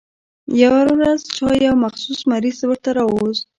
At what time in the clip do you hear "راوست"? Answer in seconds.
2.97-3.43